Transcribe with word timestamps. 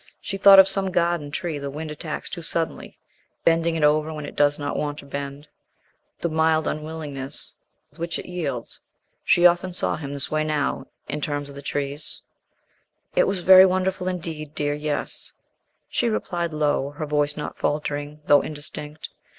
She 0.19 0.35
thought 0.37 0.57
of 0.57 0.67
some 0.67 0.89
garden 0.89 1.29
tree 1.29 1.59
the 1.59 1.69
wind 1.69 1.91
attacks 1.91 2.27
too 2.27 2.41
suddenly, 2.41 2.97
bending 3.45 3.75
it 3.75 3.83
over 3.83 4.11
when 4.11 4.25
it 4.25 4.35
does 4.35 4.57
not 4.57 4.75
want 4.75 4.97
to 4.97 5.05
bend 5.05 5.47
the 6.21 6.27
mild 6.27 6.67
unwillingness 6.67 7.55
with 7.91 7.99
which 7.99 8.17
it 8.17 8.25
yields. 8.25 8.79
She 9.23 9.45
often 9.45 9.71
saw 9.71 9.97
him 9.97 10.11
this 10.11 10.31
way 10.31 10.43
now, 10.43 10.87
in 11.07 11.19
the 11.19 11.25
terms 11.27 11.51
of 11.51 11.63
trees. 11.63 12.23
"It 13.15 13.27
was 13.27 13.41
very 13.41 13.67
wonderful 13.67 14.07
indeed, 14.07 14.55
dear, 14.55 14.73
yes," 14.73 15.33
she 15.87 16.09
replied 16.09 16.51
low, 16.51 16.89
her 16.89 17.05
voice 17.05 17.37
not 17.37 17.55
faltering 17.55 18.21
though 18.25 18.41
indistinct. 18.41 19.09